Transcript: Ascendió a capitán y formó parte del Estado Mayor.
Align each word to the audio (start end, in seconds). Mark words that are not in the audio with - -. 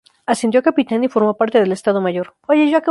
Ascendió 0.25 0.59
a 0.59 0.63
capitán 0.63 1.03
y 1.03 1.09
formó 1.09 1.37
parte 1.37 1.59
del 1.59 1.71
Estado 1.73 2.01
Mayor. 2.01 2.33